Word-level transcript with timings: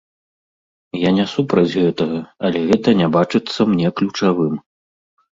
Я 0.99 1.09
не 1.17 1.25
супраць 1.33 1.73
гэтага, 1.83 2.21
але 2.49 2.59
гэта 2.71 2.89
не 3.01 3.07
бачыцца 3.17 3.67
мне 3.75 3.87
ключавым. 4.01 4.57